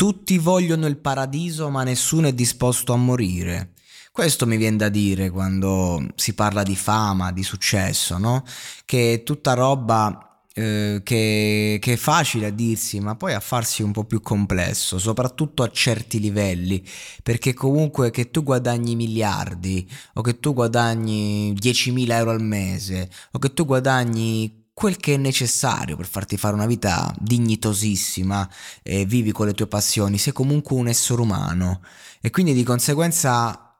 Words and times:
Tutti 0.00 0.38
vogliono 0.38 0.86
il 0.86 0.96
paradiso, 0.96 1.68
ma 1.68 1.82
nessuno 1.82 2.28
è 2.28 2.32
disposto 2.32 2.94
a 2.94 2.96
morire. 2.96 3.74
Questo 4.10 4.46
mi 4.46 4.56
viene 4.56 4.78
da 4.78 4.88
dire 4.88 5.28
quando 5.28 6.02
si 6.14 6.32
parla 6.32 6.62
di 6.62 6.74
fama, 6.74 7.32
di 7.32 7.42
successo, 7.42 8.16
no? 8.16 8.42
Che 8.86 9.12
è 9.12 9.22
tutta 9.22 9.52
roba 9.52 10.46
eh, 10.54 11.02
che, 11.04 11.76
che, 11.78 11.92
è 11.92 11.96
facile 11.96 12.46
a 12.46 12.50
dirsi, 12.50 12.98
ma 12.98 13.14
poi 13.14 13.34
a 13.34 13.40
farsi 13.40 13.82
un 13.82 13.92
po' 13.92 14.04
più 14.04 14.22
complesso, 14.22 14.98
soprattutto 14.98 15.62
a 15.62 15.70
certi 15.70 16.18
livelli, 16.18 16.82
perché 17.22 17.52
comunque 17.52 18.10
che 18.10 18.30
tu 18.30 18.42
guadagni 18.42 18.96
miliardi, 18.96 19.86
o 20.14 20.22
che 20.22 20.40
tu 20.40 20.54
guadagni 20.54 21.52
10.000 21.52 22.10
euro 22.12 22.30
al 22.30 22.40
mese, 22.40 23.10
o 23.32 23.38
che 23.38 23.52
tu 23.52 23.66
guadagni 23.66 24.59
quel 24.80 24.96
che 24.96 25.12
è 25.12 25.16
necessario 25.18 25.94
per 25.94 26.06
farti 26.06 26.38
fare 26.38 26.54
una 26.54 26.64
vita 26.64 27.14
dignitosissima 27.20 28.48
e 28.82 29.04
vivi 29.04 29.30
con 29.30 29.44
le 29.44 29.52
tue 29.52 29.66
passioni, 29.66 30.16
sei 30.16 30.32
comunque 30.32 30.74
un 30.74 30.88
essere 30.88 31.20
umano 31.20 31.82
e 32.18 32.30
quindi 32.30 32.54
di 32.54 32.62
conseguenza 32.62 33.76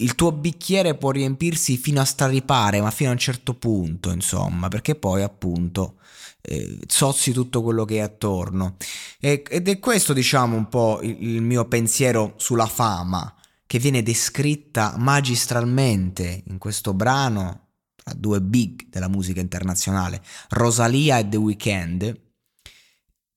il 0.00 0.16
tuo 0.16 0.32
bicchiere 0.32 0.96
può 0.96 1.12
riempirsi 1.12 1.76
fino 1.76 2.00
a 2.00 2.04
straripare, 2.04 2.80
ma 2.80 2.90
fino 2.90 3.10
a 3.10 3.12
un 3.12 3.18
certo 3.18 3.54
punto, 3.54 4.10
insomma, 4.10 4.66
perché 4.66 4.96
poi 4.96 5.22
appunto 5.22 6.00
eh, 6.40 6.80
zozzi 6.88 7.30
tutto 7.30 7.62
quello 7.62 7.84
che 7.84 7.98
è 7.98 8.00
attorno. 8.00 8.78
E, 9.20 9.44
ed 9.48 9.68
è 9.68 9.78
questo, 9.78 10.12
diciamo, 10.12 10.56
un 10.56 10.68
po' 10.68 10.98
il, 11.00 11.16
il 11.20 11.42
mio 11.42 11.64
pensiero 11.66 12.34
sulla 12.38 12.66
fama, 12.66 13.32
che 13.68 13.78
viene 13.78 14.02
descritta 14.02 14.96
magistralmente 14.98 16.42
in 16.48 16.58
questo 16.58 16.92
brano 16.92 17.61
tra 18.02 18.14
due 18.14 18.40
big 18.40 18.88
della 18.88 19.08
musica 19.08 19.40
internazionale, 19.40 20.22
Rosalia 20.50 21.18
e 21.18 21.28
The 21.28 21.36
Weeknd, 21.36 22.20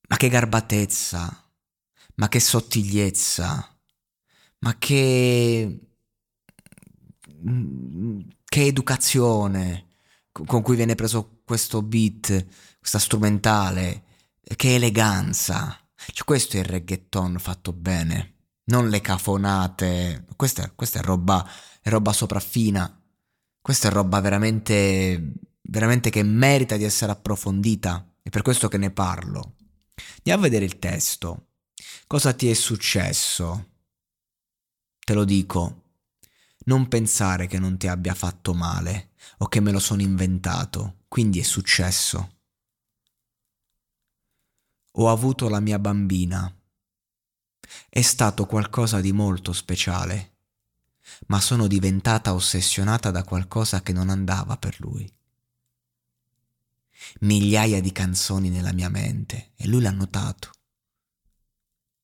ma 0.08 0.18
che 0.18 0.30
garbatezza, 0.30 1.52
ma 2.16 2.28
che 2.28 2.40
sottigliezza, 2.40 3.78
ma 4.60 4.78
che... 4.78 5.80
che 8.46 8.66
educazione 8.66 9.84
con 10.32 10.62
cui 10.62 10.76
viene 10.76 10.96
preso 10.96 11.42
questo 11.46 11.82
beat, 11.82 12.46
questa 12.80 13.00
strumentale, 13.00 14.04
che 14.56 14.76
eleganza. 14.76 15.80
Cioè, 15.96 16.26
questo 16.26 16.58
è 16.58 16.60
il 16.60 16.66
reggaeton 16.66 17.38
fatto 17.40 17.72
bene, 17.72 18.34
non 18.66 18.90
le 18.90 19.00
cafonate. 19.00 20.26
Questa, 20.36 20.70
questa 20.72 21.00
è 21.00 21.02
roba, 21.04 21.48
è 21.82 21.90
roba 21.90 22.12
sopraffina 22.12 23.05
questa 23.66 23.88
è 23.88 23.92
roba 23.92 24.20
veramente, 24.20 25.38
veramente 25.64 26.12
che 26.12 26.22
merita 26.22 26.78
di 26.78 26.84
essere 26.84 27.12
approfondita. 27.14 28.14
È 28.22 28.30
per 28.30 28.44
questo 28.44 28.68
che 28.68 28.78
ne 28.78 28.92
parlo. 28.92 29.56
Andiamo 30.18 30.42
a 30.42 30.44
vedere 30.44 30.66
il 30.66 30.78
testo. 30.78 31.48
Cosa 32.06 32.34
ti 32.34 32.48
è 32.48 32.54
successo? 32.54 33.70
Te 35.00 35.14
lo 35.16 35.26
dico. 35.26 35.82
Non 36.66 36.88
pensare 36.88 37.48
che 37.48 37.58
non 37.58 37.76
ti 37.78 37.88
abbia 37.88 38.14
fatto 38.14 38.54
male 38.54 39.14
o 39.40 39.48
che 39.48 39.62
me 39.62 39.72
lo 39.72 39.80
sono 39.80 40.04
inventato, 40.04 40.98
quindi 41.08 41.40
è 41.40 41.44
successo. 41.44 42.42
Ho 44.92 45.10
avuto 45.10 45.50
la 45.50 45.60
mia 45.60 45.80
bambina. 45.80 46.56
È 47.90 48.02
stato 48.04 48.46
qualcosa 48.46 49.02
di 49.02 49.12
molto 49.12 49.54
speciale 49.54 50.35
ma 51.28 51.40
sono 51.40 51.68
diventata 51.68 52.34
ossessionata 52.34 53.12
da 53.12 53.24
qualcosa 53.24 53.82
che 53.82 53.94
non 53.94 54.10
andava 54.10 54.58
per 54.58 54.80
lui. 54.80 55.12
Migliaia 57.22 57.82
di 57.82 57.92
canzoni 57.92 58.50
nella 58.50 58.74
mia 58.74 58.90
mente 58.90 59.52
e 59.56 59.68
lui 59.68 59.82
l'ha 59.82 59.92
notato. 59.92 60.52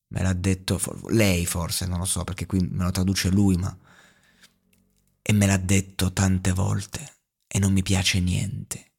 Me 0.08 0.22
l'ha 0.22 0.34
detto 0.34 0.80
lei 1.10 1.46
forse, 1.46 1.86
non 1.86 2.00
lo 2.00 2.06
so 2.06 2.24
perché 2.24 2.46
qui 2.46 2.60
me 2.60 2.84
lo 2.84 2.92
traduce 2.92 3.30
lui, 3.30 3.56
ma... 3.58 3.76
E 5.24 5.34
me 5.34 5.46
l'ha 5.46 5.58
detto 5.58 6.12
tante 6.12 6.52
volte 6.52 7.20
e 7.48 7.60
non 7.60 7.72
mi 7.72 7.84
piace 7.84 8.20
niente. 8.20 8.92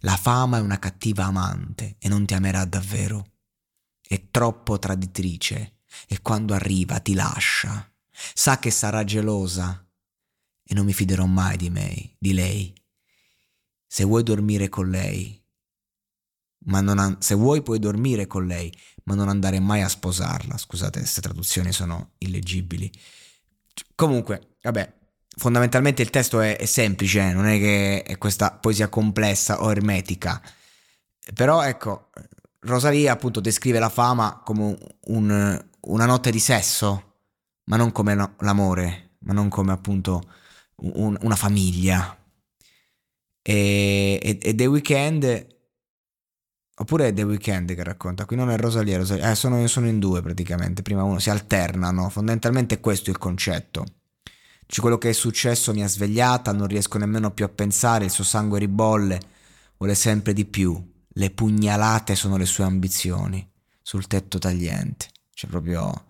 La 0.00 0.16
fama 0.16 0.58
è 0.58 0.60
una 0.60 0.78
cattiva 0.78 1.24
amante 1.24 1.96
e 1.98 2.08
non 2.08 2.24
ti 2.24 2.34
amerà 2.34 2.64
davvero. 2.64 3.32
È 4.00 4.30
troppo 4.30 4.78
traditrice 4.78 5.80
e 6.06 6.22
quando 6.22 6.54
arriva 6.54 7.00
ti 7.00 7.14
lascia 7.14 7.92
Sa 8.34 8.58
che 8.58 8.70
sarà 8.70 9.04
gelosa 9.04 9.86
e 10.64 10.74
non 10.74 10.84
mi 10.84 10.92
fiderò 10.92 11.24
mai 11.26 11.56
di 11.56 11.70
me, 11.70 12.16
di 12.18 12.32
lei. 12.32 12.72
Se 13.86 14.04
vuoi 14.04 14.22
dormire 14.22 14.68
con 14.68 14.90
lei, 14.90 15.42
ma 16.66 16.80
non 16.80 16.98
an- 16.98 17.16
se 17.20 17.34
vuoi 17.34 17.62
puoi 17.62 17.78
dormire 17.78 18.26
con 18.26 18.46
lei, 18.46 18.72
ma 19.04 19.14
non 19.14 19.28
andare 19.28 19.60
mai 19.60 19.82
a 19.82 19.88
sposarla. 19.88 20.58
Scusate, 20.58 20.98
queste 20.98 21.20
traduzioni 21.20 21.72
sono 21.72 22.12
illeggibili. 22.18 22.90
Comunque, 23.94 24.56
vabbè, 24.62 24.92
fondamentalmente 25.36 26.02
il 26.02 26.10
testo 26.10 26.40
è, 26.40 26.56
è 26.56 26.66
semplice, 26.66 27.20
eh, 27.20 27.32
non 27.32 27.46
è 27.46 27.58
che 27.58 28.02
è 28.02 28.18
questa 28.18 28.52
poesia 28.52 28.88
complessa 28.88 29.62
o 29.62 29.70
ermetica. 29.70 30.42
Però 31.34 31.62
ecco, 31.62 32.10
Rosalia 32.60 33.12
appunto 33.12 33.40
descrive 33.40 33.78
la 33.78 33.88
fama 33.88 34.40
come 34.44 34.76
un, 35.06 35.66
una 35.80 36.06
notte 36.06 36.30
di 36.30 36.40
sesso, 36.40 37.07
ma 37.68 37.76
non 37.76 37.92
come 37.92 38.14
no, 38.14 38.34
l'amore, 38.40 39.16
ma 39.20 39.32
non 39.32 39.48
come 39.48 39.72
appunto 39.72 40.22
un, 40.76 41.16
una 41.20 41.36
famiglia. 41.36 42.16
E, 43.42 44.18
e, 44.22 44.38
e, 44.40 44.54
The 44.54 44.66
Weeknd, 44.66 45.46
oppure 46.76 47.08
è 47.08 47.12
The 47.12 47.22
Weeknd 47.22 47.74
che 47.74 47.82
racconta, 47.82 48.24
qui 48.24 48.36
non 48.36 48.50
è 48.50 48.56
Rosalia, 48.56 48.98
Rosalia 48.98 49.30
eh, 49.30 49.34
sono, 49.34 49.66
sono 49.66 49.86
in 49.86 49.98
due 49.98 50.22
praticamente, 50.22 50.82
prima 50.82 51.02
uno, 51.02 51.18
si 51.18 51.30
alternano, 51.30 52.08
fondamentalmente 52.08 52.80
questo 52.80 53.10
è 53.10 53.12
il 53.12 53.18
concetto. 53.18 53.84
Dice 54.66 54.80
quello 54.82 54.98
che 54.98 55.10
è 55.10 55.14
successo 55.14 55.72
mi 55.72 55.82
ha 55.82 55.88
svegliata, 55.88 56.52
non 56.52 56.66
riesco 56.66 56.98
nemmeno 56.98 57.30
più 57.30 57.44
a 57.44 57.48
pensare, 57.48 58.04
il 58.04 58.10
suo 58.10 58.24
sangue 58.24 58.58
ribolle, 58.58 59.20
vuole 59.78 59.94
sempre 59.94 60.32
di 60.32 60.44
più, 60.44 60.82
le 61.06 61.30
pugnalate 61.30 62.14
sono 62.14 62.36
le 62.36 62.44
sue 62.44 62.64
ambizioni, 62.64 63.46
sul 63.80 64.06
tetto 64.06 64.38
tagliente, 64.38 65.08
cioè 65.32 65.48
proprio 65.48 66.07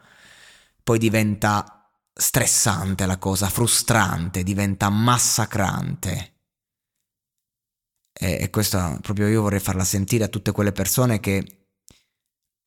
poi 0.88 0.98
diventa 0.98 1.86
stressante 2.14 3.04
la 3.04 3.18
cosa, 3.18 3.50
frustrante, 3.50 4.42
diventa 4.42 4.88
massacrante. 4.88 6.36
E, 8.10 8.38
e 8.40 8.48
questo 8.48 8.98
proprio 9.02 9.28
io 9.28 9.42
vorrei 9.42 9.60
farla 9.60 9.84
sentire 9.84 10.24
a 10.24 10.28
tutte 10.28 10.50
quelle 10.50 10.72
persone 10.72 11.20
che 11.20 11.36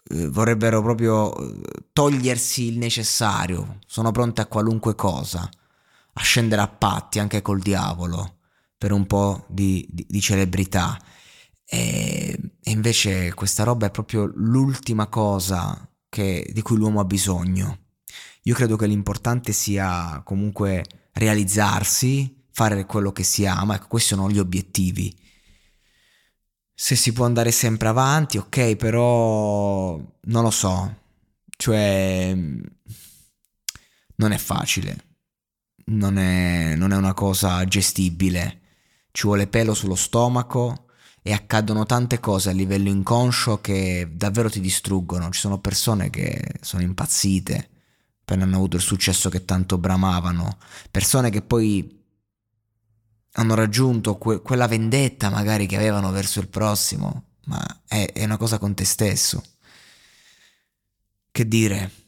eh, 0.04 0.28
vorrebbero 0.28 0.84
proprio 0.84 1.36
eh, 1.36 1.64
togliersi 1.92 2.66
il 2.66 2.78
necessario, 2.78 3.80
sono 3.88 4.12
pronte 4.12 4.42
a 4.42 4.46
qualunque 4.46 4.94
cosa, 4.94 5.50
a 6.14 6.22
scendere 6.22 6.62
a 6.62 6.68
patti 6.68 7.18
anche 7.18 7.42
col 7.42 7.60
diavolo 7.60 8.42
per 8.78 8.92
un 8.92 9.08
po' 9.08 9.48
di, 9.50 9.84
di, 9.90 10.06
di 10.08 10.22
celebrità. 10.22 10.96
E, 11.66 12.40
e, 12.62 12.70
invece 12.70 13.34
questa 13.34 13.64
roba 13.64 13.88
è 13.88 13.92
proprio 13.92 14.30
l'ultima 14.36 15.08
cosa 15.08 15.90
che, 16.08 16.48
di 16.54 16.62
cui 16.62 16.78
l'uomo 16.78 17.00
ha 17.00 17.06
bisogno. 17.06 17.81
Io 18.46 18.56
credo 18.56 18.76
che 18.76 18.88
l'importante 18.88 19.52
sia 19.52 20.22
comunque 20.24 20.84
realizzarsi, 21.14 22.44
fare 22.52 22.86
quello 22.86 23.12
che 23.12 23.24
si 23.24 23.46
ama, 23.46 23.76
ecco, 23.76 23.88
questi 23.88 24.10
sono 24.10 24.30
gli 24.30 24.40
obiettivi. 24.40 25.16
Se 26.74 26.96
si 26.96 27.14
può 27.14 27.26
andare 27.26 27.52
sempre 27.52 27.90
avanti, 27.90 28.38
ok, 28.38 28.76
però 28.76 29.96
non 29.96 30.44
lo 30.44 30.50
so, 30.50 30.98
cioè 31.56 32.36
non 34.16 34.32
è 34.32 34.38
facile, 34.38 34.98
non 35.86 36.18
è, 36.18 36.74
non 36.76 36.94
è 36.94 36.96
una 36.96 37.14
cosa 37.14 37.64
gestibile, 37.66 38.62
ci 39.12 39.28
vuole 39.28 39.46
pelo 39.46 39.76
sullo 39.76 39.96
stomaco 39.96 40.88
e 41.22 41.34
accadono 41.34 41.86
tante 41.86 42.20
cose 42.20 42.50
a 42.50 42.54
livello 42.54 42.90
inconscio 42.90 43.62
che 43.62 44.10
davvero 44.12 44.50
ti 44.50 44.60
distruggono, 44.60 45.30
ci 45.30 45.40
sono 45.40 45.60
persone 45.60 46.10
che 46.10 46.56
sono 46.62 46.82
impazzite 46.82 47.71
appena 48.22 48.44
hanno 48.44 48.56
avuto 48.56 48.78
il 48.78 48.82
successo 48.82 49.30
che 49.30 49.46
tanto 49.46 49.78
bramavano, 49.78 50.58
persone 50.90 51.30
che 51.30 51.42
poi 51.42 52.00
hanno 53.34 53.56
raggiunto 53.56 54.18
que- 54.18 54.42
quella 54.42 54.68
vendetta 54.68 55.30
magari 55.30 55.66
che 55.68 55.76
avevano 55.76 56.12
verso 56.12 56.40
il 56.40 56.48
prossimo, 56.48 57.26
ma 57.46 57.64
è, 57.88 58.12
è 58.14 58.24
una 58.24 58.38
cosa 58.38 58.58
con 58.58 58.74
te 58.74 58.86
stesso. 58.86 59.44
Che 61.32 61.48
dire? 61.48 62.02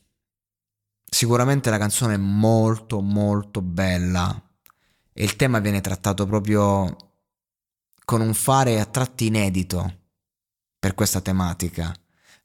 sicuramente 1.13 1.69
la 1.69 1.77
canzone 1.77 2.15
è 2.15 2.17
molto 2.17 2.99
molto 2.99 3.61
bella 3.61 4.41
e 5.13 5.23
il 5.23 5.35
tema 5.35 5.59
viene 5.59 5.79
trattato 5.79 6.25
proprio 6.25 6.95
con 8.03 8.19
un 8.19 8.33
fare 8.33 8.79
a 8.79 8.85
tratti 8.85 9.27
inedito 9.27 9.99
per 10.79 10.95
questa 10.95 11.21
tematica. 11.21 11.93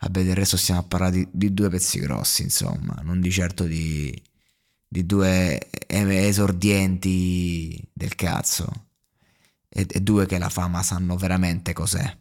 Vabbè, 0.01 0.23
del 0.23 0.37
resto 0.37 0.57
stiamo 0.57 0.81
a 0.81 0.85
parlare 0.85 1.13
di, 1.13 1.29
di 1.31 1.55
due 1.55 1.69
pezzi 1.69 1.99
grossi, 1.99 2.43
insomma, 2.43 3.01
non 3.03 3.21
di 3.21 3.31
certo 3.31 3.65
di, 3.65 4.17
di 4.87 5.07
due 5.07 5.61
esordienti 5.87 7.81
del 7.93 8.15
cazzo. 8.15 8.87
E, 9.69 9.87
e 9.89 10.01
due 10.01 10.27
che 10.27 10.39
la 10.39 10.49
fama 10.49 10.83
sanno 10.83 11.17
veramente 11.17 11.73
cos'è. 11.73 12.17